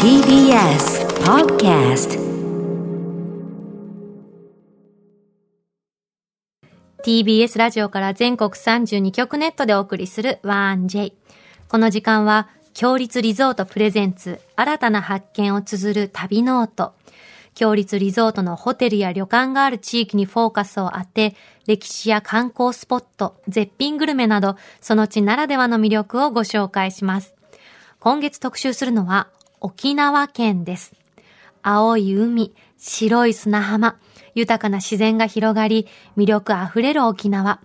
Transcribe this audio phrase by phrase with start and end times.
[0.00, 2.16] TBS Podcast
[7.04, 11.12] TBS ラジオから全国32局ネットでお送りする 1J。
[11.66, 16.92] この時間は、共立リゾートプレゼンツ、新たな発見を綴る旅ノオト。
[17.56, 21.34] 共立リゾートのホテルや旅館がある地域にフォーカスを当て、
[21.66, 27.34] 歴史や観光スポット、絶品グルメなど、その地ならではの魅力をご紹介します。
[28.02, 29.28] 今月特集するのは、
[29.60, 30.92] 沖縄県です。
[31.62, 33.96] 青い海、白い砂浜、
[34.34, 35.86] 豊かな自然が広がり、
[36.16, 37.60] 魅力あふれる沖縄。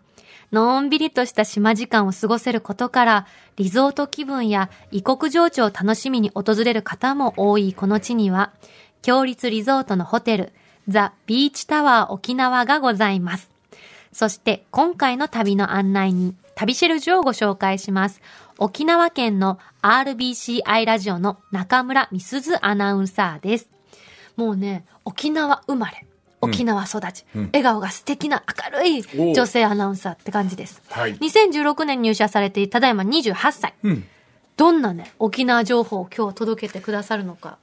[0.52, 8.54] のんびりとした島時間を過ごせることから、リゾート気分や異国情緒を楽しみに訪れる方も多いこの地には、
[9.02, 10.54] 強立リゾートのホテル、
[10.88, 13.50] ザ・ビーチタワー沖縄がございます。
[14.14, 18.20] そして今回の旅の案内人、旅シェルジュをご紹介します。
[18.58, 23.70] 沖縄県の RBCI ラジオの中村美鈴アナウンサーです。
[24.36, 26.08] もうね、沖縄生まれ、
[26.42, 30.82] 沖縄育ち、笑顔が素敵な明るい女性アナウンサーって感じです。
[30.90, 33.76] はい2016年入社されて、ただいま28歳。
[33.84, 34.04] うん。
[34.56, 37.60] どんなね、沖縄情報を今日届けてくださるのか。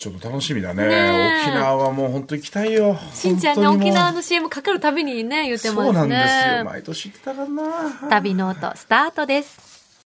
[0.00, 0.86] ちょっと楽しみだね。
[0.86, 2.98] ねえ沖縄はもう本当行きたいよ。
[3.12, 5.84] しんちゃんね、本当にもう沖縄の CM かかるたびにね、言ってますね。
[5.84, 6.64] そうなんですよ。
[6.64, 8.08] 毎年行ってたからな。
[8.08, 10.00] 旅ノートスタートです。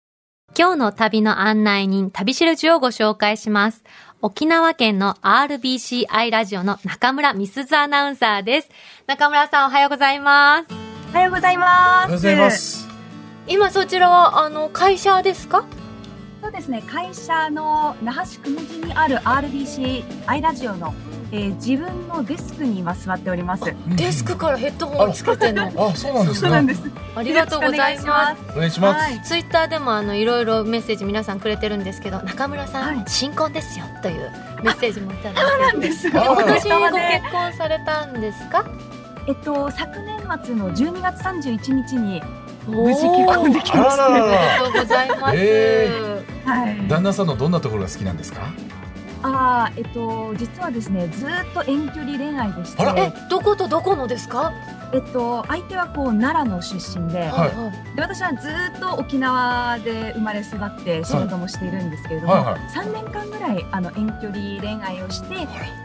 [0.57, 3.83] 今日の旅の案内人、旅しるじをご紹介します。
[4.23, 8.69] 沖縄県の RBCI ラジオの中村美鈴アナウンサーです。
[9.05, 10.73] 中村さんおはようございます。
[11.11, 11.67] おはようございます。
[11.67, 12.49] おはようございま。
[12.49, 12.87] す。
[13.47, 15.65] 今そちらは、あの、会社ですか？
[16.43, 20.93] そうですね、会社の那覇市久米寺にある RBC アイラジオの、
[21.31, 23.63] えー自分のデスクに今座っております。
[23.95, 25.71] デスクからヘッドホンをつけてんの？
[25.89, 26.39] あ、そうなんですね。
[26.41, 26.83] そうなんです。
[27.15, 28.41] ありがとうございます。
[28.55, 28.99] お願いします。
[29.01, 29.21] はい。
[29.23, 34.31] ツイッターでもあのいろいろメッセージ皆さんくれてるんですけど中村さん、はい新婚ですよという
[34.63, 36.07] メッセージもいただいてそうなんです。
[36.19, 38.65] あおかげ今年ご結婚されたんですか？
[39.27, 42.21] えっと昨年末の12月31日に
[42.67, 44.59] 無無事結婚できましあらららありら。
[44.59, 46.22] がとうございます、えた。
[46.45, 46.87] はい。
[46.87, 48.41] 旦那さんのどんなところが好きなんですか？
[49.25, 54.51] ああ、えっと実はですね、ずーっと遠距離恋愛でして、えどことどこのですか、
[54.93, 57.47] えっと相手はこう奈良の出身で、は
[57.93, 57.95] い。
[57.95, 62.59] で私はずーっと沖縄で生まれ育って仕事もしているんですけれども、はいはい。
[62.75, 65.35] 3年間ぐらいあの遠距離恋愛をして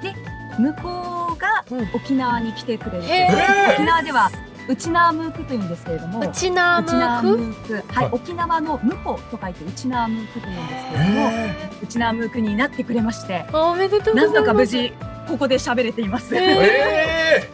[0.03, 0.17] で
[0.59, 1.89] 向こうがうん。
[1.95, 3.75] 沖縄に来てくれるう、へー。
[3.75, 4.31] 沖縄では
[4.69, 6.21] 内縄ムークというんですけれども。
[6.21, 8.09] うちなむ内縄ムくーク、はいはい。
[8.13, 11.31] 沖縄のムコと書いて内縄ムークというんですけれども、
[11.83, 14.35] 内縄ムークになってくれましておめでとうございます。
[14.35, 14.93] なんとか無事
[15.27, 16.35] ここで喋れています。
[16.37, 17.49] え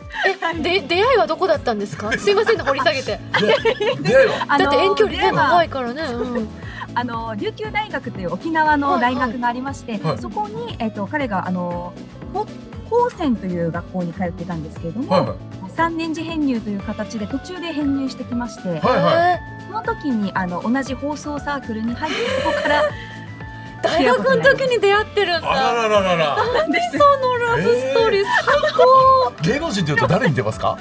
[0.57, 2.11] えで出会いはどこだったんですか？
[2.19, 3.19] すいませんね掘り下げて。
[3.43, 4.47] え出会いは？
[4.55, 6.49] あのだって遠距離ねでは長いからね、うん、
[6.95, 10.19] あの琉球大学という沖縄の大学がありまして、はい。
[10.19, 11.93] そこに、えっと彼があの
[12.33, 12.47] こ
[12.89, 15.37] 高専という学校に通ってたんですけれども、はいはい
[15.77, 22.83] 3年次編入という形で途中で編入してきまして、はいはその時にあの同じ放送サークルに入ってそこから
[23.83, 26.37] 大学の時に出会ってるんあらだらららら。
[26.37, 30.79] なんですそのラブストーリー最高、芸能人というと誰に出ますか？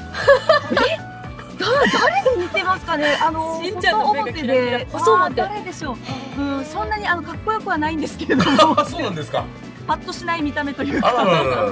[1.59, 3.17] 誰に似てますかね？
[3.21, 4.87] あのしんちゃんの表表で。
[4.93, 5.97] あー誰でしょ
[6.37, 8.79] う、うん、そんなにあのかっこよくはないんですけれども。
[8.79, 9.43] あ、そうなんですか。
[9.87, 11.13] パッとしない見た目というか。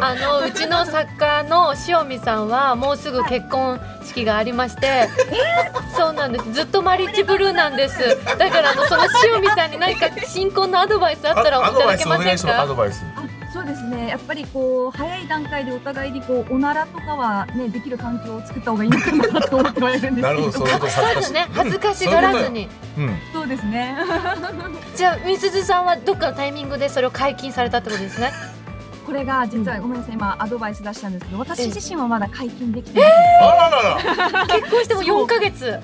[0.02, 5.10] あのうちの作家の塩見さんはもうすぐ結婚式がありまして、
[5.96, 12.60] そうなんですずっとマリッジブルーなんですだからあのその塩見さんに何か新婚のアドバイスあったらいアドバイスおただけません願いします。
[12.60, 13.04] アかドバイス。
[13.52, 14.08] あそうですね。
[14.08, 21.16] やっぱりこう早い段階でお互いにこうおならとかはねできる環境を作った方がいいのかなと思ってはいるんですけなるほど、そういうこと恥ずかしい。
[21.16, 22.70] まずね恥ずかしがらずに。
[22.98, 23.18] うん。
[23.34, 23.98] そうですね。
[24.96, 28.32] じゃあみすずさんはどっかのタイミングでそれを解禁されたってことですね？
[29.06, 30.14] これが実はごめんなさい。
[30.16, 34.46] 今アドバイス出したんですけど私自身はまだ解禁できてない、あららら。
[34.48, 35.80] 結婚しても4ヶ月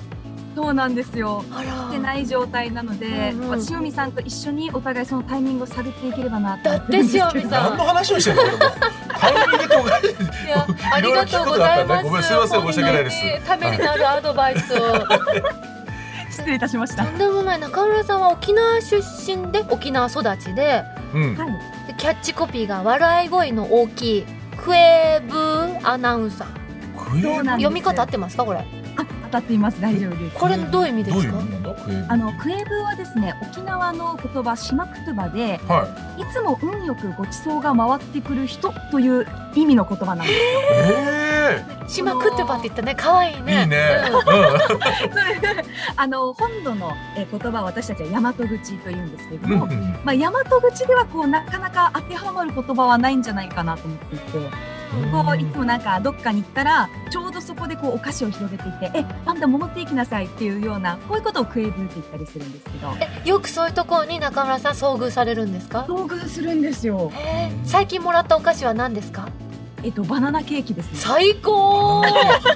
[0.58, 1.44] そうなんですよ。
[1.52, 3.48] あしてない状態なので、うんうん。
[3.50, 6.64] まあ塩見さんと一緒にお互いそのタイミングを探っていければなと。
[6.70, 7.32] だって塩見さん。
[7.70, 8.58] 何の話をしてるの？
[9.20, 9.98] タイミングとか。
[10.00, 12.04] いやありがとうございます。
[12.04, 12.36] ごめんすい。
[12.36, 13.16] ません申し訳ないです。
[13.20, 14.78] 本当にためになるアドバイスを。
[16.28, 17.04] 失礼いたしました。
[17.04, 20.82] とんでもない中村さんは沖縄出身で沖縄育ちで
[21.14, 21.36] うん。
[21.36, 21.48] はい。
[21.86, 24.24] でキャッチコピーが笑い声の大きい
[24.56, 26.58] クエブアナウンサー。
[27.44, 28.64] 読み方合ってますかこれ？
[29.28, 29.80] あ当たっています。
[29.80, 30.36] 大丈夫です。
[30.38, 31.38] これどういう意味ですか？
[32.08, 35.86] あのクエブはですね沖縄の言葉島言葉では
[36.18, 36.24] い。
[36.32, 40.38] つも運よくごちそうが回ってくる人という意味の言葉なんですよ。
[40.80, 42.94] え島クットバって言ったね。
[42.94, 43.62] 可愛いえね。
[43.62, 43.78] いいね。
[44.10, 44.18] うん。
[45.96, 49.66] あの本土のえー言葉は私たちは大和口というんですけれども、
[50.04, 54.50] まあ、大和口ではこうなかなか当てはまる言葉はないんじゃないかなと思っていて、
[55.12, 62.94] こういつもなんかどっかに行ったらちょうどそこでこうお菓子を広げていて「えパンダ戻っていきなさい」っていうようなこういうことをクエブって言ったりするんですけど。
[63.24, 65.84] えよくそういうところに中村さん遭遇されるんですか？
[65.88, 67.12] 遭遇するんですよ。
[67.14, 69.28] えー最近もらったお菓子は何ですか？
[69.82, 70.90] えっとバナナケーキですね。
[70.94, 72.02] 最高！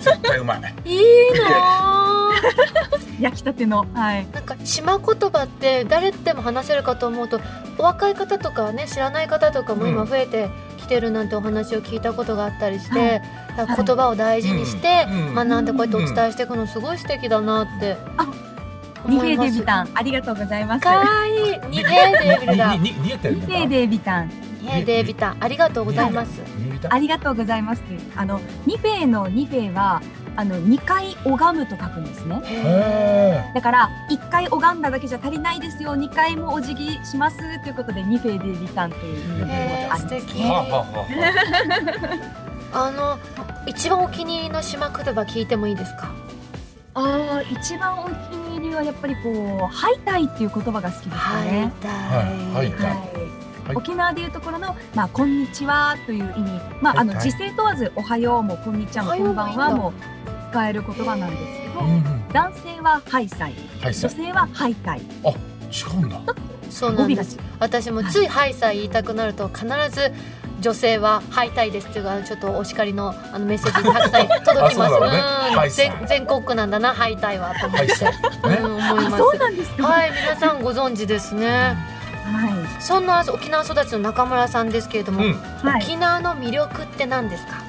[0.00, 0.74] 絶対うまい。
[0.84, 1.00] いい
[1.38, 2.21] なー
[3.20, 4.26] 焼きたてのはい。
[4.32, 7.40] なんか島言葉って誰でも話せるかと思うと
[7.78, 10.08] お若い方とかはね知らない方とかも今うん。
[10.08, 13.22] 増えてきてるなんてお話を聞いたことがあったりして、はい。
[13.56, 15.26] だから言葉を大事にして、うん。
[15.28, 17.96] うん学んでこうやってお伝えしていくのすごい素敵だなって。
[18.16, 18.26] あ
[19.08, 20.80] ニ思いますフェーデビタンありがとうございます。
[20.82, 21.60] かわいい。
[21.70, 24.30] ニヘーデービルだにに逃げてるニフェーデビタン。
[24.62, 26.40] ニヘーデービタンありがとうございます。
[26.88, 27.82] ありがとうございます。
[28.16, 30.00] あのニフェのニフェは
[30.36, 32.40] あの2回拝むと書くんですね。
[32.44, 35.94] へだから1回拝んだだけじゃ足りないですよ。
[35.94, 40.02] 2回もお辞儀しますということでニフェデビタンという意味があります。
[40.02, 40.42] 素敵。
[40.42, 40.68] えはあは
[42.72, 42.90] あはあ。
[42.92, 43.18] の
[43.66, 46.10] 一番お気に入りの島言葉聞いてもいいですか？
[46.94, 49.30] ああ一番お気に入りはやっぱりこ
[49.62, 51.72] う「ハイタイ」っていう言葉が好きですはいね。
[51.82, 52.72] だはい。
[52.72, 53.72] はい。
[53.74, 59.92] 沖縄でいうところの、まあ、こんにちはという意味、まあ、あの時勢問わず、おはようも、こんにちはも、おはようんばんはも
[60.52, 62.28] 使える言葉なんですけど、うんうん。
[62.32, 65.00] 男性はハイサイ、はいさ女性はハイタイ。
[65.00, 65.02] 違
[66.02, 66.20] うんだ。
[66.70, 67.38] そうなんです。
[67.58, 70.12] 私もつい「はい」さえ言いたくなると必ず
[70.60, 74.94] 女性は「はいたいです」っていうかちょっとお叱りのあのメッセージたくさん届きます。
[74.94, 75.70] うん。
[75.70, 77.94] 全全国区なんだな「はいたいは」と思って、ね。
[78.42, 79.86] あ、思いますそうなんですか。
[79.86, 81.48] はい皆さんご存知ですね。
[82.24, 82.82] はい。
[82.82, 85.32] そんな沖縄育ちの中村さんですけれども、うん。
[85.62, 85.82] はい。
[85.82, 87.61] 沖縄の魅力って何ですか？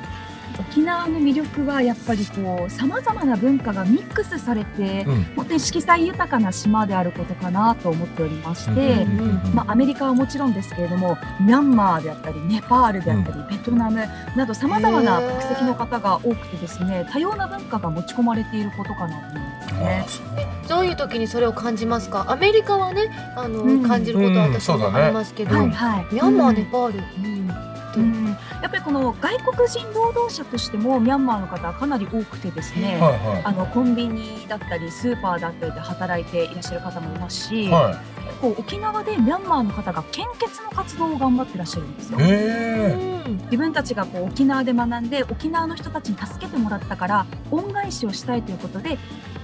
[0.59, 5.23] 沖縄の魅力はやっぱりこう様々な文化がミックスされて、うん。
[5.35, 14.05] 本当に色彩豊かな島であることかなと思っておりまして、うんうんうんまあ、アメリカはもちろんですけれどもミャンマーであったりネパールであったり、ベトナム
[14.35, 19.39] など様々な国籍の方が多くてですね多様な文化が持ち込まれていることかなと
[19.75, 20.47] 思いますね。
[20.69, 22.25] どういう時にそれを感じますか？
[22.29, 23.83] アメリカはねあの、うん。
[23.83, 25.71] 感じることは私もありますけど、うん。
[25.71, 26.13] はいはい。
[26.13, 27.49] ミャンマー、うんネパール、うん。
[27.95, 27.99] う
[28.31, 28.32] ん
[28.63, 37.69] やっぱりこの外国人労働者としてもミャンマーの方はかなり多くてですね、はいはあのコンビニだったりスーパーだったりで働いていらっしゃる方もいますし、い。
[37.69, 42.19] は結構沖縄でミャンマーの方が献血の活動を頑張ってらっしゃるんですよ。
[42.21, 42.23] い。
[42.23, 43.12] へうん
[43.45, 48.97] 自分たちがこう沖縄で学んで沖縄の人たちに助けてもらったから恩返しをしたいということで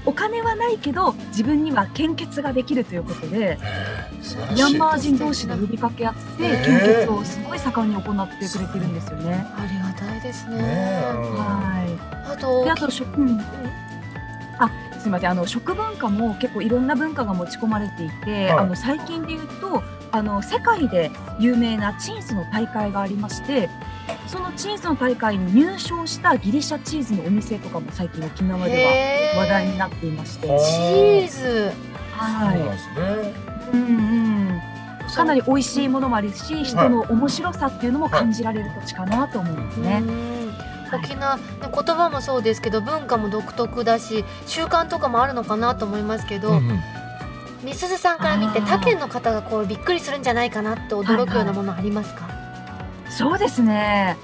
[0.06, 3.58] お金はないけど自分には献血ができるということで
[4.56, 9.46] ミャンマー人同士で呼びかけ合って献血をすごい盛んに行ってくれてるんですよね。
[9.56, 11.02] ありがたいですね。
[11.04, 11.86] は
[12.28, 12.32] い。
[12.32, 13.40] あとであと食、うん。
[14.60, 15.30] あすみません。
[15.32, 18.50] あの食文化も結構いろんな文化が持ち込まれていて、はい。
[18.52, 23.70] あの最近で言うとあの世界で有名なチンスの大会がありまして
[24.28, 28.86] そのチンスの大会に入賞したギリシャチーズのお店とかも最近沖縄で
[29.36, 31.72] は話題になっていまして、はチーズ。
[32.12, 33.34] はそうなんですね。
[33.74, 33.98] い、うん
[34.48, 34.62] うん、
[35.16, 40.04] かなり美味しいものもあるし人の面白さっていうのも感じられる土地かなと思いますね。
[40.04, 40.40] うん。
[40.92, 46.80] 沖縄ね言葉もそうですけど文化も独特だし習慣とかもあるのかなと思いますけど、うんうん
[47.64, 52.30] みすずさんから見て他県の方がこうびっくりするんじゃないかなって驚くようなものありますか、
[53.10, 54.18] そうですね。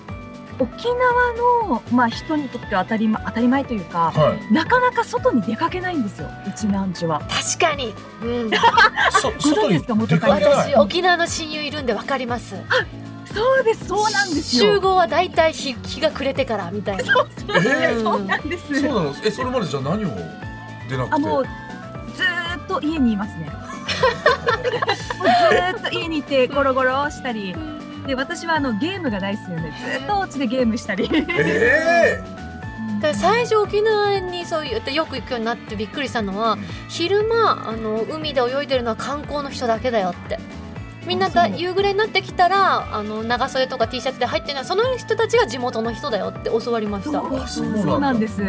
[0.57, 4.53] 沖縄の、まあ、人にとっては当たり,、ま、当たり前というか、はい。
[4.53, 7.19] なかなか外に出かけないんですよ、うちなんちは。
[7.29, 8.51] 確かに、うん、
[9.21, 9.95] そご存知ですか？
[9.95, 12.55] 元カ私沖縄の親友いるんでわかります。
[13.33, 14.75] そうです、そうなんですよ。
[14.75, 18.79] 集合はだいたい日日が暮れてからみたいなそうそうえーそうなんです。
[18.81, 20.07] そうなのえそれまでじゃあ何を
[20.89, 21.19] 出なくてあ、
[22.65, 23.49] っと家にいますね。
[25.51, 27.55] ずーっと家にいて、ゴロゴロしたり。
[28.07, 31.09] で、私はあのゲームが大好きなので、ずーっとお家でゲームしたり。
[31.11, 32.23] え
[33.01, 36.57] だから最初沖縄にそう言ってよく行くようになってびっくりしたのは
[36.87, 40.39] 昼間あの海で泳いでるのは観光の人だけだよって
[41.05, 48.41] みんなだあそう夕暮れになってきたらあの長袖とか T シャツで入ってるのはその人たちが地元の人だよって教わりましたそうあそうなんだそうなんです。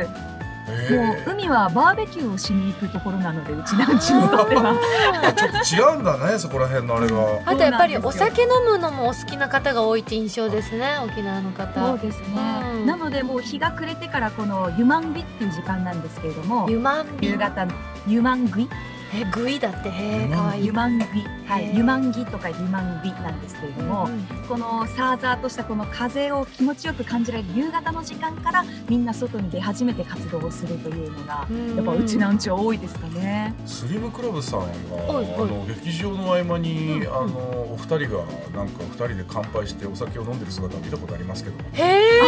[0.67, 4.75] もうええ海はバーベキューをしに行くところなので、うちなんちにとっては。
[5.23, 7.17] あちょっと違うんだねそこら辺のあれが。
[7.47, 12.27] あとやっぱりお酒飲むのもお好きな方が多いって印象ですね沖縄のそう方ですね、
[12.75, 12.87] うん。
[12.87, 17.73] なのでもう日が暮れてからこの湯満食いっていう時間なんですけれども湯満夕方の
[18.07, 18.69] 湯満食い？
[19.15, 19.89] えグイだって？
[19.89, 20.67] へえかわいい。
[20.67, 21.05] ユマンギ、
[21.47, 24.09] はい、ユマンギとかユマンギなんですけれども、
[24.49, 31.47] このサーザーとしたこの風を気持ちよく感じられる夕方の時間からみんな外に出始めて活動をするというのが、
[31.77, 33.55] やっぱうちなんちは多いですかね。
[33.65, 42.21] スリムクラブさんがあの劇場の合間に、うんあのお二人がなんか二人で乾杯してお酒を飲んでる姿を見たことありますけどへえ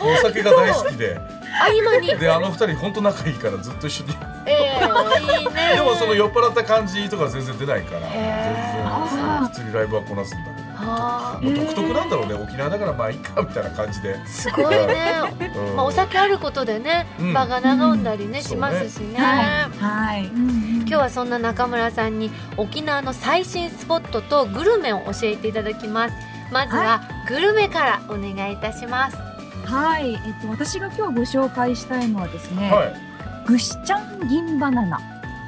[0.00, 1.16] お酒が大好きで。
[1.16, 2.18] 合間に。
[2.18, 4.12] であの二人本当仲いいからずっと一緒に
[4.48, 5.74] ええいいね。
[5.76, 10.68] でもその酔っ払った感じとか全然出ないから全然普通にライブはこなすんだけど。
[10.80, 15.12] あもう独特なんだろうね沖縄だからまあいいかみたいな感じで、ーすごいね。
[15.56, 15.76] うん。
[15.76, 17.32] まあお酒あることでねうん。
[17.32, 18.44] 場が和んだりねうん。
[18.44, 19.18] しますしね。
[19.18, 26.14] はい、はい、今日はそんな中村さんに沖縄の最新スポットとグルメを教えていただきます。
[26.50, 29.16] まずはグルメからお願いいたします。
[29.66, 33.07] はい、えっと私が今日ご紹介したいのはですね、はい
[33.48, 34.98] グシちゃん銀バナナ。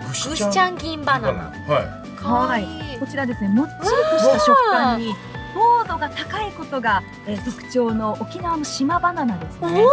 [0.01, 1.39] ぐグシちゃん銀バナナ。
[1.69, 2.99] はかわいい。
[2.99, 5.15] こちらですね、もっちりとした食感に
[5.53, 9.83] 糖度が高いことが、えー特徴の沖縄の島バナナですね。
[9.83, 9.85] い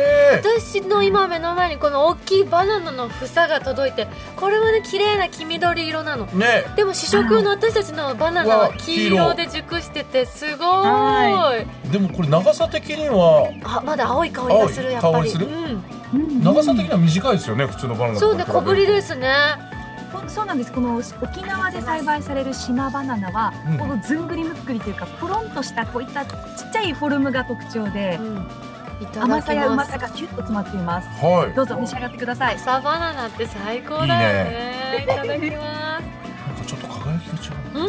[0.00, 0.60] えー。
[0.60, 6.26] 私の今目の前にこの大きいバナナの房が届いてこれはね綺麗な黄緑色なの。
[6.26, 6.64] ね。
[6.74, 11.32] でも試食用の私たちのバナナは黄色で熟しててすごーい。
[11.32, 15.30] はでもこれ長さ的にはあまだ青い香りがするやっぱり。
[15.30, 15.36] う
[15.78, 19.32] ん長さ的には短いですよね普通のバナナとそうね小ぶりですね。
[20.12, 20.72] こそうなんです。
[20.72, 23.78] この沖縄で栽培される島バナナは、うん。
[23.78, 26.32] このずんぐりむっくりというか、ポロンとしたこういったちっ
[26.72, 28.46] ちゃいフォルムが特徴でう、ん。
[29.22, 31.08] 甘さやうまさがキュッと詰まっています。
[31.24, 31.54] はい。
[31.54, 32.56] どうぞ召し上がってください。
[32.56, 35.02] 朝バナナって最高だよね。
[35.02, 36.00] いただきます。
[36.00, 36.02] なん
[36.56, 37.84] かちょっと輝きが違ううん。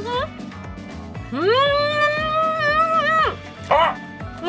[1.42, 1.50] うん。
[3.70, 3.96] あ
[4.44, 4.48] うん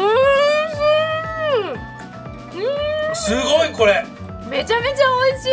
[3.15, 4.05] すごいこれ。
[4.49, 5.47] めちゃめちゃ美味し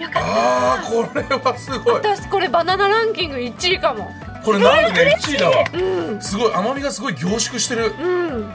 [0.00, 0.02] い。
[0.02, 1.94] よかっあーこれはすごい。
[1.94, 4.10] 私これバナナランキング1位かも。
[4.44, 5.64] これなんで1位だわ。
[5.72, 6.20] うん。
[6.20, 7.94] すごい甘みがすごい凝縮してる。
[7.98, 8.50] うん。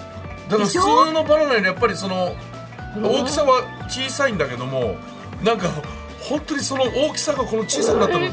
[0.50, 0.80] だから普通
[1.14, 2.36] のバナナよりやっぱりその
[3.02, 4.96] 大きさは小さいんだけども
[5.44, 5.70] なんか
[6.22, 8.32] 本当にその大きさがこの小さくなったのガ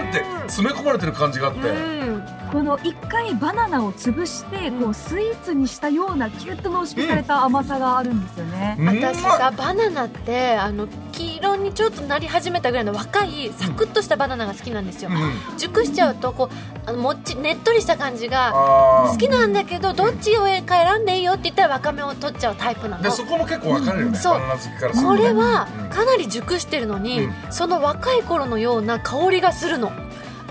[0.00, 2.22] ーンって詰め込まれてる感じがあって、うん。
[2.24, 2.37] た。
[2.52, 8.76] この一回バナナを潰して、こうスイーツにしたようなキュッと濃縮された甘さがあるんですよね。
[8.78, 8.86] うん。
[8.86, 15.10] 私さバナナってあの黄色にちょっとなり始めたぐらいの若いサクッとしたバナナが好きなんですよ。
[15.10, 15.58] うん。
[15.58, 20.64] 熟しちゃうとこうあのもっちねっとりした感じがあ好きなんだけどどっちを選
[21.02, 23.02] んでいいよって言ったら若めを取っちゃうタイプなの。
[23.02, 24.32] ーでそこも結構分かれるよね、そう。
[24.34, 25.90] バナナ好きからするとこねれはうん。
[25.90, 27.32] かなり熟してるのに、うん。
[27.50, 29.92] その若い頃のような香りがするの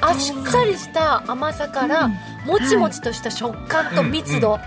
[0.02, 2.12] あっさりした甘さから、うん。
[2.46, 4.60] もちもちとした食感と密度、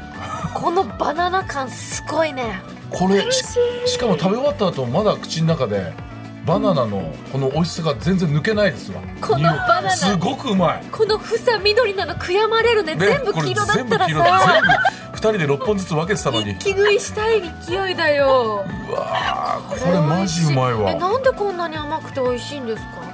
[0.54, 2.60] このバナナ感すごいね。
[2.90, 3.44] これし
[3.86, 5.92] しかも食べ終わった後まだ口の中で
[6.44, 9.00] バナナのこの美味しさが全然抜けないですわ。
[9.20, 9.90] このバナナ。
[9.90, 10.84] すごくうまい。
[10.90, 14.68] この房緑なの悔やまれるねね全部黄色だったら全部黄色さ全部
[15.12, 16.50] 二人で六本ずつ分けてたのに。
[16.52, 18.64] 一気食いしたい勢いだよ。
[18.88, 23.09] うわーこれマジうまいえわなんでこんなに甘くて美味しいんですか？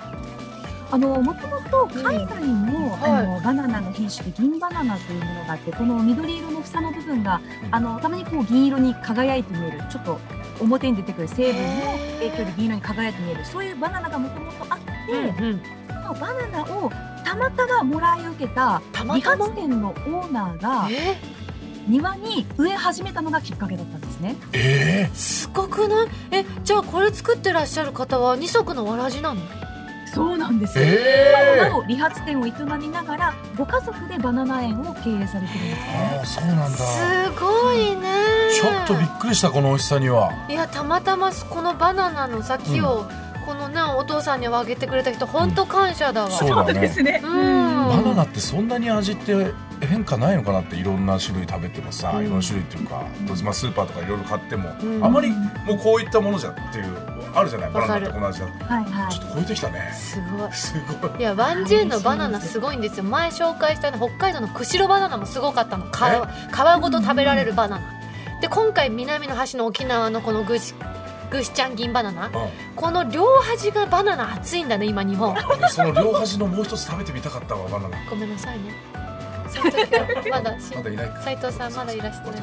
[0.90, 3.10] あのもともと海外も、はい。
[3.12, 7.74] あのバナナの品種で銀バナナというものがあってこの緑色の房の部分が、うん。
[7.74, 10.18] あのたまにこう銀色に輝いて見えるちょっと
[10.60, 11.82] 表に出てくる成分の
[12.18, 16.90] 影響で銀色に輝いて見えるそういうバナナがもともとあって、うんそのバナナを
[17.24, 18.80] たまたまもらい受けた
[19.12, 21.16] 理髪店のオーナーがえ
[21.88, 24.36] 庭に植え始めたのがきっかけだったんですね。
[24.52, 26.08] えすごくない？
[26.30, 29.40] えじゃあこれ作ってらっしゃる方は二足のわらじなの？
[30.06, 30.88] そうなんですー、よ。
[30.88, 36.18] え今も理髪店を営みながらご家族でバナナ園を経営されてるんですね。
[36.18, 36.78] ああそうなんだ。
[36.78, 38.26] すごいね。
[38.54, 40.32] ちょっとびっくりしたこの美味しさには。
[40.48, 43.06] いやたまたまこのバナナの先を、
[43.44, 46.80] このねお父さんにはあげてくれた人本当感謝だわ、そうだね。
[47.02, 47.20] ね。
[47.22, 47.88] うん。
[47.88, 52.26] バナナってそんなに味って変化ないのかなっていろんな種類食べてもさ、うん。
[52.26, 53.04] いろんな種類っていうか、
[53.44, 55.04] まあ、スーパーとかいろいろ買っても、うん。
[55.04, 56.86] あまりもうこういったものじゃっていう
[57.38, 59.12] あるじゃないバナナってこの味だはいはい。
[59.12, 59.92] ちょっと超えてきたね。
[59.94, 60.52] すごい。
[60.52, 61.20] すごい。
[61.20, 63.04] いや 1J のバナナすごいんですよ。
[63.04, 65.84] 前紹介したね北海道の釧路バナナもすごかったの。
[65.86, 68.40] 皮皮ごと食べられるバナナ。
[68.40, 70.74] で今回南の端の沖縄のこのぐし
[71.30, 72.30] ぐしちゃん銀バナナ。
[72.74, 75.34] この両端がバナナ熱いんだね今日本。
[75.34, 77.98] うんその両端のもう一つ食べてみたかったわバナナ。
[78.08, 78.72] ごめんなさいね
[80.30, 81.22] まだしまだいないか。
[81.22, 82.40] 斉藤さんまだいらしてない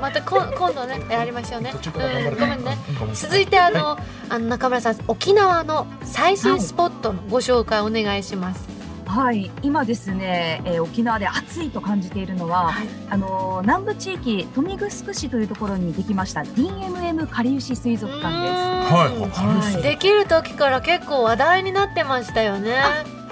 [0.00, 1.72] またこん今度ねやりましょうね。
[1.94, 2.00] ご
[2.46, 2.76] めんね。
[3.14, 3.98] 続いてあの,、
[4.28, 8.60] あの中村さん沖縄の最新スポットのご紹介お願いします、
[9.06, 12.88] ははい、今ですね、えー沖縄で暑いと感じているのは、はい。
[13.08, 18.52] あのー南部地域豊見城市というところにできました DMM かりゆし水族館です。
[18.92, 19.82] はい。
[19.82, 22.82] できる時から結構話題になってましたよね。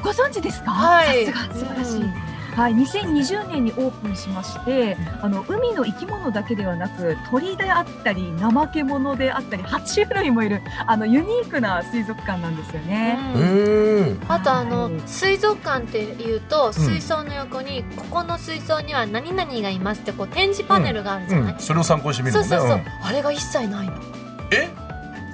[0.02, 0.70] ご存知ですか？
[0.70, 1.26] はい。
[1.26, 2.23] さすが素晴らしい。
[2.54, 13.18] うんはい、2020年にオープンしまして、あの海の生き物だけではなく鳥であったり怠け者であったり爬虫類もいるあのユニークな水族館なんですよね。
[13.36, 14.14] へうん。
[14.14, 21.60] えあとあのはい水族館っていうと水槽の横にここの水槽には何々がいますってこう展示パネルがあるじゃない、うん。
[21.60, 23.94] それを参考にしてみるそうそうそう、あれが一切ないの。
[24.52, 24.68] え？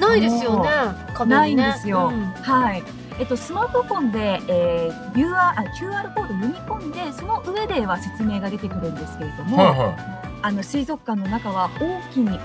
[0.00, 0.70] ないですよね。
[0.70, 1.26] ね。
[1.26, 2.10] ないんですよ。
[2.12, 2.24] うん。
[2.24, 2.82] はい。
[3.20, 12.38] えっと、スマートフォンで、えー、QR, QR コード読み込んでその上では説明が出てくるんですけれども、はいはあの水族館の中は大きに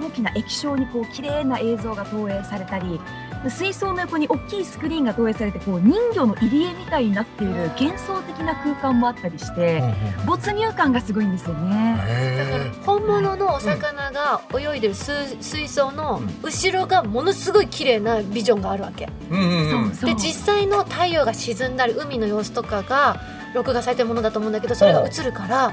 [0.00, 3.00] 大きな液晶にこう綺麗な映像が投影されたり
[3.48, 9.82] 水槽の横に大きいスクリーンが投影されてこう人魚の入り江みたいになっている幻想的な空間もあったりしいて
[10.26, 11.96] 没入感がすごいんですよね。
[12.04, 19.08] へえ本物のお魚が泳いでる水水槽の後ろがものすごい綺麗なビジョンがあるわけ。
[19.30, 19.94] うんうんうん。
[19.94, 23.20] そうで実際の太陽が沈んだり海の様子とかが
[23.54, 25.72] 録画されてるものだと思うんだけどそれが映るから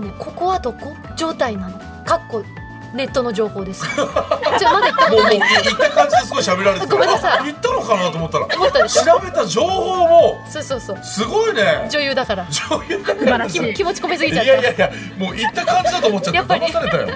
[0.00, 0.94] かねここはどこ？
[1.16, 1.78] 状態なの？
[2.04, 2.44] かっこ
[2.92, 3.84] ネットの情報です。
[3.94, 5.38] ちょまだ言ったことない。
[5.38, 6.92] 言った感じですごい喋られてた。
[6.92, 7.44] ごめんなさい。
[7.44, 8.46] 言ったのかなと思ったら。
[8.56, 9.04] 思ったでしょ？
[9.04, 10.98] 調べた情報もそうそうそう。
[11.04, 11.86] すごいね。
[11.88, 12.46] 女優だから。
[12.50, 13.04] 女優。
[13.04, 13.46] だ素晴ら。
[13.74, 14.52] 気持ち込めすぎいちゃった。
[14.52, 17.06] やいやいやもう言った感じだと思っちゃってやっぱり騙されたよ。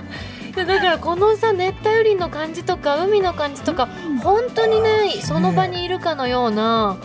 [0.55, 3.89] で だからこのさ熱帯雨林の感じとか海の感じとか
[4.23, 6.97] 本当にねその場にいるかのような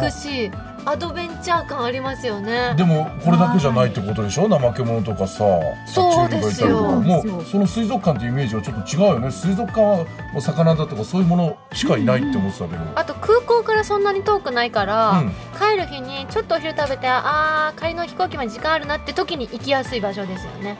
[0.00, 0.50] 美しい
[0.84, 2.74] アドベンチャー感ありますよね。
[2.76, 4.48] でもこれだけじゃないってことでしょ？
[4.48, 5.44] 怠け者とかさ
[5.86, 7.00] そうですよ。
[7.00, 7.20] も。
[7.20, 9.30] うその水族館っていうイメージはちょっと違うよね。
[9.30, 9.96] 水族館は
[10.32, 15.32] もう魚だとかそういうものしかいないって思ってたけど、あと空港からそんなに遠くないから、うん。
[15.58, 20.78] 帰る日にちょっとお昼食べてあー帰りの飛行機まで時間あるなって時に行きやすい場所ですよね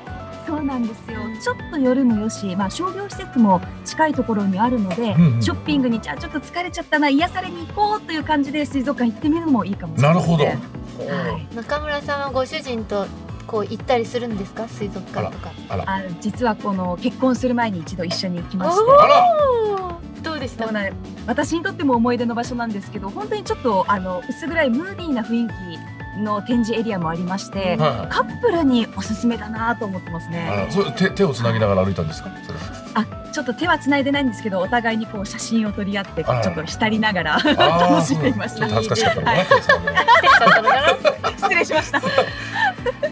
[0.48, 1.20] そうなんですよ。
[1.42, 5.42] ちょっと夜もよし、まあ商業施設も近いところにあるので、うんうん。
[5.42, 10.58] ショッピングにじゃあちょっと疲れちゃったな、癒されに行こうという感じで水族館行ってみるのもいいかもしれななるほど、ね。
[11.00, 11.54] はい。
[11.54, 13.06] 中村さんはご主人と
[13.46, 14.66] こう行ったりするんですか？
[14.68, 15.52] 水族館とか。
[15.68, 18.84] あ実はこの結婚する前に一度一緒に行きまして。
[20.22, 20.66] どうでした？
[21.26, 25.52] 私にとっても思い出の場所なんですけど本当にちょっとあの薄暗いムーディーな雰囲気
[26.18, 28.08] の展示エリアもありまして、はいはい。
[28.08, 32.30] カップルにおすすめだなと思ってますあねらそれ手手をつなぎながら歩いたんですか？
[32.94, 38.68] あちょっと手はつないでないんですけどお互いにこう写真を撮り合ってちょっと浸りながら 楽しんでいました。
[38.68, 41.22] 恥ずかしかったのかな、手をつなぎながらテンションだったの。
[41.22, 42.00] か な失礼しました。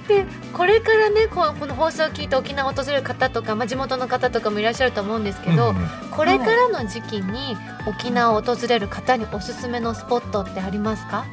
[0.09, 5.89] でこれからねここの放送を聞いて沖縄を訪れる方とか、まあ、地元の方とかもいらっしゃると思うんですけど、うんうん。
[6.11, 11.25] これからの時期に沖縄を訪れる方におすすめのスポットってありますか？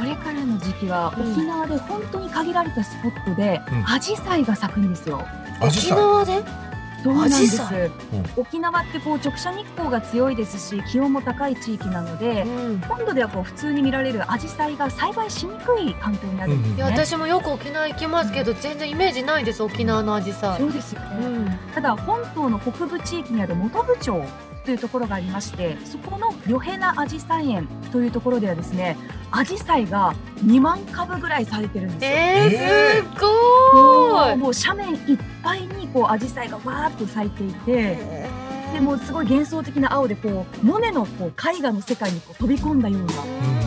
[0.00, 3.94] これからの時期はうん沖縄で本当に限られたスポットでうん。
[3.94, 5.22] アジサイが咲くんですよ。
[5.60, 6.42] 沖縄で？
[7.02, 7.56] そうなんです。
[7.56, 12.80] 紫陽花沖縄ってこう直射日光が強いですし気温も高い地域なのでうん。
[12.80, 16.92] 本土ではこう普通に見られるアジサイが栽培しにくい環境になるんですいやね。
[16.92, 20.58] 私もよく沖縄行きますけど全然イメージないです沖縄のアジサイ。
[20.58, 24.22] そうですよね、うんただ本島の北部地域にある本部町
[24.64, 28.96] というところがありましてそこのヨヘナアジサイ園というところではですね
[29.30, 32.10] アジサイが2万株ぐらい咲いてるんですよ。
[32.10, 34.36] えー、すごーい。
[34.36, 37.98] もう斜面いっぱいにこうアジサイがわーっと咲いていて
[38.72, 43.59] でもうすごい幻想的な青でこうモネのこう絵画の世界にこう飛び込んだようなうん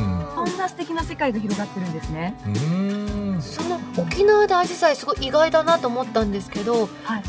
[0.45, 2.35] そんな素敵な世界が広がってるんですね。
[2.45, 3.41] うーん。
[3.41, 7.23] その沖縄でアジサイすごい意外だなと思ったんですけどはいはい。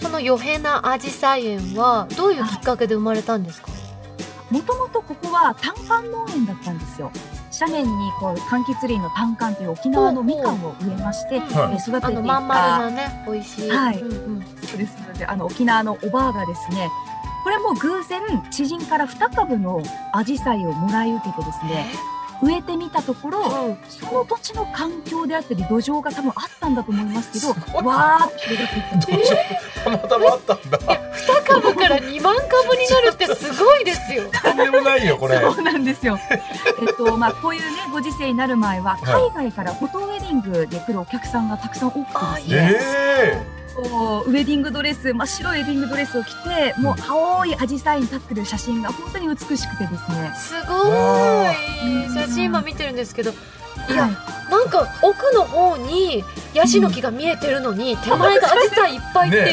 [0.00, 3.68] そのヨヘナアジサイ園はどういうきっかけで生まれたんですか？
[4.50, 7.10] もともとここは単管農園だったんですよ。
[7.60, 12.06] 斜面にこう柑橘類の単管という沖縄のみかんを植えまして、はいえ育てていた。
[12.06, 13.98] あのまん丸なね美味しい、はい。
[14.00, 14.44] うんうん。
[14.64, 16.88] そうですのであの沖縄のおばあがですね
[17.44, 21.86] これも偶然知人から2株のアジサイをもらい受けてですね
[22.42, 23.78] 植えてみたところうん。
[23.88, 27.48] その土地の環境であったり土壌が多分あったんだと思いますけど
[27.86, 28.96] わーっと広がっていった。
[28.96, 30.78] んですどうしようたまたまあったんだ。
[30.78, 34.24] 2株から2万株になるってすごいですよ。
[34.42, 35.38] とんでもないよこれ。
[35.40, 36.18] そうなんですよ。
[36.30, 39.30] えっとまあこういうねご時世になる前ははい。
[39.32, 41.96] 海外からフォトウェディングで来るお客さんがたくさん多く
[42.42, 50.32] てですね、えこうウェディングドレス真っ白いウェディングドレスを着てもう青いアジサイに立ってる写真が本当に美しくてですね。
[50.36, 50.92] すご
[51.44, 52.26] い。
[52.26, 53.34] 写真今見てるんですけどい。
[53.94, 54.12] や、はい
[54.50, 59.46] なんか奥の方にヤシの木が見えてるのに手前がアジサイいっぱいっていう、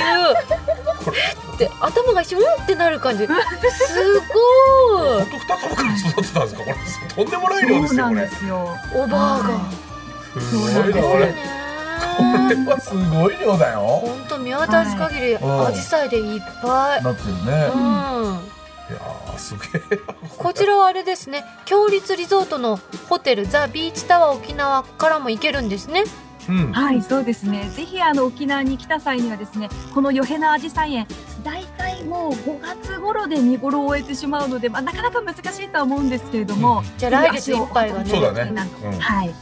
[1.03, 1.17] これ
[1.55, 3.27] って頭が一瞬うんってなる感じ。
[3.27, 5.19] すごい。
[5.19, 6.63] 本当二株から育てたんですか？
[6.63, 8.15] これとんでもない量ですよこれ。
[8.15, 8.69] そうなんですよ。
[8.95, 10.39] おばあが。
[10.39, 10.71] すごい。
[10.71, 11.64] そう量これそうねこれ
[12.05, 13.79] はすごい量だよ。
[13.79, 15.73] 本当見渡す限りはい。
[15.73, 17.03] アジサイでいっぱい。
[17.03, 17.71] なってるね。
[17.73, 18.55] うん。
[18.87, 19.99] いやーすげえ。
[20.37, 21.43] こちらはあれですね。
[21.65, 26.03] 強立リゾートのホテルザ・ビーチタワー沖縄からも行けるんですね。
[26.47, 26.71] うん。
[26.71, 27.69] はい、そうですね。
[27.69, 31.07] ぜひあの沖縄に来た際にはですね、このヨヘナアジサイ園、
[31.43, 38.09] 大体もう5月頃で見頃を終えてしまうので、まあ、なかなか難しいとは思うんですけれども、じゃあ来月いっぱいがね。
[38.09, 38.51] そうだね。
[38.83, 38.99] うん。
[38.99, 39.33] はい、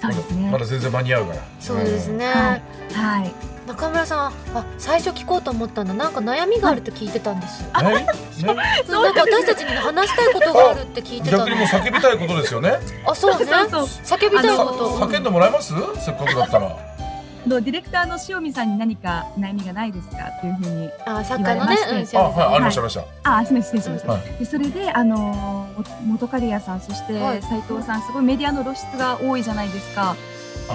[0.00, 0.50] そうですね。
[0.50, 1.42] まだ全然間に合うから。
[1.60, 2.62] そうですね、はい。
[2.94, 3.34] はい。
[3.66, 7.82] 中村さんあ最初聞こうと思ったんだなんか悩みがあるって聞いてたんですえ？
[7.84, 8.06] ね
[8.42, 11.44] なんか私たちに話したいことがあるって聞いてたの。
[11.46, 12.78] 逆にもう叫びたいことですよね。
[13.06, 13.46] あそうね。
[13.46, 15.72] そうそう叫びたいこあと叫んでもらえます？
[16.00, 16.66] せっかくだったら。
[16.66, 20.16] あのディレクターの塩見さんに何か悩みがないですか？
[20.16, 22.16] っていうふうに、あ作家のね言われまして。
[22.16, 23.04] うんあはいありましたありました。
[23.38, 24.30] あ、すみません、失礼しました。
[24.30, 25.59] はでそれで、あのー、
[26.06, 27.42] 元カリアさん、そしてはい。
[27.42, 30.16] 斉藤さん、すごいメディアの露出が多いじゃないですか。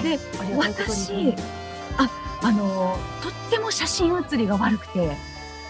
[0.02, 0.18] で、
[0.56, 1.34] 私、
[1.96, 2.10] あ、
[2.42, 5.16] あのー、とっても写真写りが悪くて、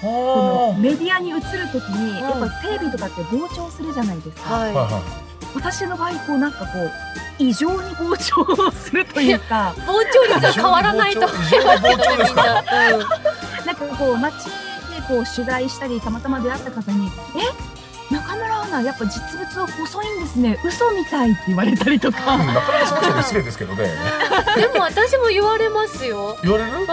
[0.00, 1.40] このはメディアに映る
[1.72, 2.16] ときに、ん。
[2.18, 4.54] やっぱりテレビとかって膨張するじゃないですか。
[4.54, 6.90] はい、いはいは私の場合、こうなんかこう、
[7.38, 10.26] 異常に膨張するというか、 膨張。
[10.34, 12.34] 率は変わらないと思います
[13.64, 14.50] なんかこう、街で
[15.08, 17.76] こう取材したり、たまたま出会った方に、え？
[18.10, 20.58] 中村アナ、やっぱ実物は細いんですね。
[20.64, 22.18] 嘘みたいって言われたりとか。
[22.36, 23.90] いなかなかその人に失礼ですけどね。
[24.56, 26.36] でも私も言われますよ。
[26.42, 26.70] 言われる？
[26.70, 26.86] うん、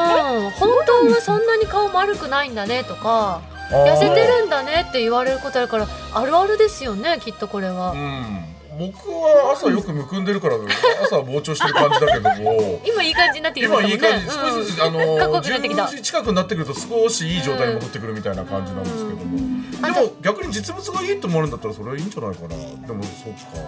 [0.51, 7.91] 本当はそんなに顔丸くないんだねとか痩せてるんだねって言われることあるからあるあるですよねきっとこれは。
[7.91, 8.45] うん
[8.77, 10.55] 僕は朝よくむくんでるから
[11.03, 12.81] 朝は膨張してる感じだけども。
[12.85, 13.93] 今いい感じになってきましたね。
[13.93, 14.99] 今いい感じ、少しずつあの
[15.41, 15.83] くなってきた。
[15.83, 18.83] 10時近くになってくると少しいい状態に戻ってくるみたいな感じなん。
[18.83, 19.39] ですけども、
[19.81, 22.47] あでも逆に実物がいいと思われるんだったらそれはいいんじゃないかな。
[22.49, 23.59] でもそっか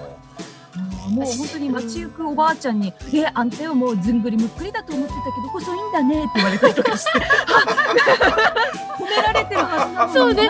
[1.09, 7.11] もう本当に街行くおばあちゃんに「えあんたよもうずんぐりむっくりだと思ってたけど細いんだね」って言われたりとかして。
[9.05, 10.49] 褒められてるはずなのにそうね。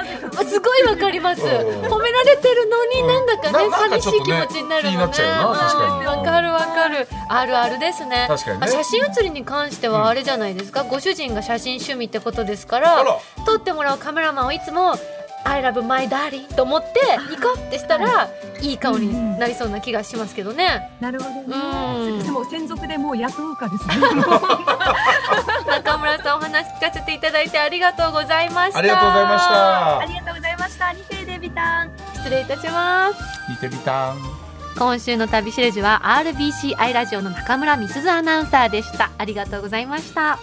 [0.49, 1.41] すごいわかります。
[1.41, 1.47] うん。
[1.47, 4.97] 褒められてるのになんだかね寂しい気持ちになるのね。
[4.97, 7.07] わかるわかる。
[7.27, 8.25] あるあるですね。
[8.29, 8.67] 確かにね。
[8.67, 13.03] あ写真写りに関してはあれじゃないですか、ご主人が写真趣味ってことですから。
[13.45, 14.95] 撮ってもらうカメラマンをいつも
[15.45, 18.27] 「I love my darling」と思ってニコってしたら
[18.59, 20.91] いい顔になりそうな気がしますけどね。
[20.99, 21.43] なるほどね。
[21.47, 22.23] うん。
[22.23, 23.95] でも専属でもう雇うかですね。
[25.67, 28.79] 中村さんお話聞かせていただいてありがとうございました。
[28.79, 29.99] ありがとうございました。
[29.99, 30.93] ありがとうございました。
[30.93, 31.91] ニテデビタン。
[32.15, 33.15] 失礼いたします。
[33.51, 34.17] 聞いてみたん
[34.77, 39.09] 今週の旅しるじは RBCI ラジオの中村美鈴アナウンサーでした。
[39.17, 40.37] ありがとうございました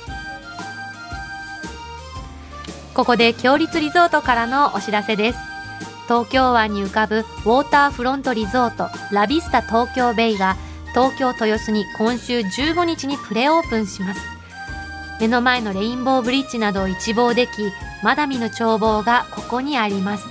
[2.95, 5.39] ここで強立リゾートからのお知らせです。
[6.09, 10.57] 東京湾に浮かぶウォーターフロントリゾートラビスタ東京ベイが
[10.91, 14.21] 東京豊洲に今週15日にプレオープンします。
[15.21, 20.27] 目の前のレインボーブリッジなどを一望できまだ見ぬ眺望がここにあります。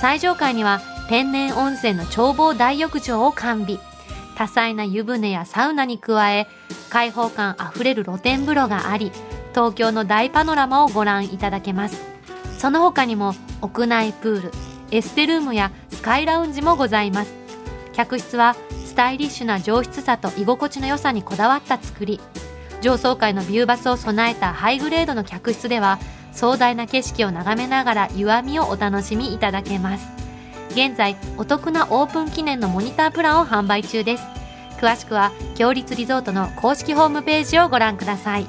[0.00, 3.80] 最上階には天然温泉の眺望大浴場を完備。
[4.36, 6.46] 多彩な湯船やサウナに加え
[6.88, 9.12] 開放感あふれる露天風呂があり
[9.50, 12.02] 東京の大パノラマをご覧いただけます。
[12.58, 14.52] その他にも屋内プール
[14.90, 17.32] エステルームやスカイラウンジもございます。
[17.92, 22.20] 客室はスタイリッシュな上質さと居心地の良さにこだわった作り。
[22.80, 25.98] 上層階のビューバスを備えたハイグレードの客室では
[26.32, 30.08] 壮大な景色を眺めながら湯あみをお楽しみいただけます。
[30.70, 34.24] 現在お得なオープン記念のモニタープランを販売中です。
[34.80, 38.46] 詳しくは強立リゾートの公式ホームページをご覧ください。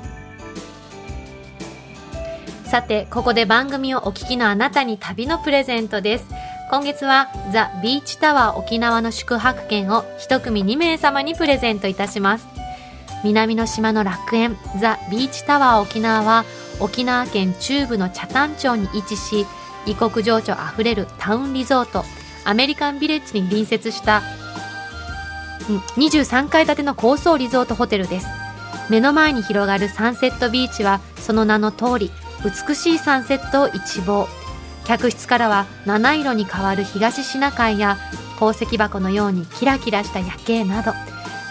[2.72, 6.26] さてここで番組をお聞きのあなたに旅のプレゼントです。
[6.70, 12.48] 今月はザ・ビーチタワー沖縄の宿泊券を一組2名様にプレゼントいたします。
[13.26, 16.46] 南の島の楽園ザ・ビーチタワー沖縄は
[16.80, 19.46] 沖縄県中部の北谷町に位置し
[19.86, 22.06] 異国情緒あふれるタウンリゾート
[22.46, 24.22] アメリカンビレッジに隣接した
[25.98, 28.28] 23階建ての高層リゾートホテルです。
[28.90, 32.12] 目の前に広がるサンセットビーチはその名の通り
[32.44, 34.28] 美しいサンセットを一望。
[34.86, 37.98] 客室からは七色に変わる東シナ海や
[38.40, 40.94] 宝石箱のようにキラキラした夜景など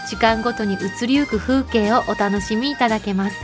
[0.09, 3.35] 時間ごとに移りゆく風景をお楽しみいただけます。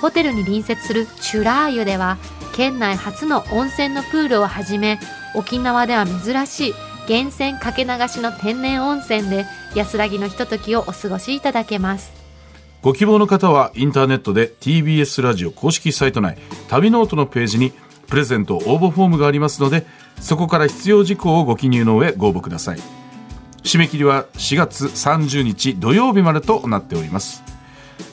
[0.00, 2.18] ホテルに隣接するチュラー湯では
[2.54, 5.00] 県内初の温泉のプールをはじめ
[5.34, 6.74] 沖縄では珍しい
[7.08, 12.17] 源泉かけ流しの天然温泉で安らぎのひとときをお過ごしいただけます。
[12.80, 16.38] ご希望の方はインターネットで TBS ラジオ公式サイト内
[16.68, 17.72] 旅ノオトのページに
[18.06, 19.84] プレゼント応募フォームがありますので
[20.20, 22.78] そこから必要事項をご記入の上ご応募ください。
[23.62, 27.42] 締め切りは4月30日土曜日までとなっております。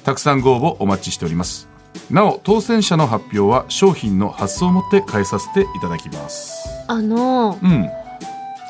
[0.03, 1.67] たくさんご応募お待ちしております。
[2.11, 6.67] なお当選者の発表は商品の発送をもって返させていただきます。
[6.87, 7.89] あのうん。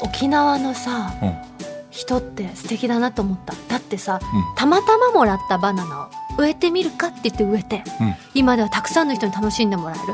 [0.02, 3.54] 沖縄のさ、うん人って素敵だなと思った。
[3.70, 4.56] だってさ、うん。
[4.56, 8.16] たまたまもらったバナナを植えてみるかって言って植えて、うん。
[8.34, 10.14] 今ではたくさんの人に楽しんでもらえる。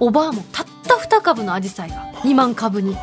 [0.00, 2.96] おばあもたった2株のアジサイが2万株に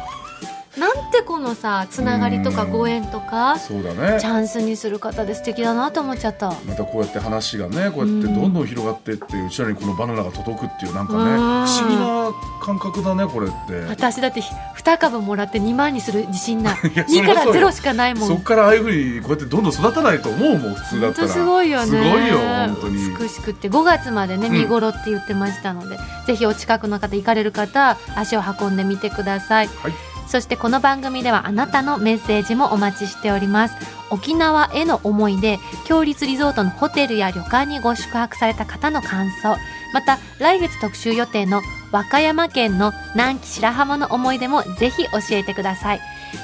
[0.77, 4.19] なんてこのさつながりとかご縁とかそうだね。
[4.19, 6.49] チャンスにする方で素敵だなと思っちゃった。
[6.65, 11.65] またこうやって話がねこうやってどんどん広がってってうちらにこのバナナが届くっていうなんかねうん。
[11.65, 13.79] 不思議な感覚だねこれって。
[13.87, 16.75] 私だって2株もらって2万にする自信ない。
[16.93, 17.53] いやそ2れはそうよ。
[17.53, 18.27] から0しかないもん。
[18.27, 21.27] そっからああいうふうにこうやってどんどん育たないと思うもん普通だったら。
[21.27, 21.85] 本当すごいよね。
[21.85, 22.99] すごいよ本当に。
[22.99, 23.69] すくしくって。
[23.69, 24.53] 5月までねうん。
[24.53, 33.75] 見頃って言ってましたので、ぜひお近くの方行かれる方足を運んでみてください、はいそしてこの番組ではあなたのメッセージもお待ちしております。
[34.11, 39.55] 沖縄への思い出強立リゾートのホテルや旅館にご宿泊された方の感想
[39.93, 41.61] また来月特集予定の
[41.91, 46.01] 和歌山県の南紀白浜の思い出もぜひ教えてください。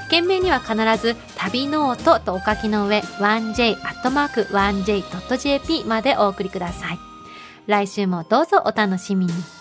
[0.10, 7.00] 件名には必ず旅ノートとお書きの上 1j.1j.jp までお送りください。
[7.68, 9.61] 来週もどうぞお楽しみに。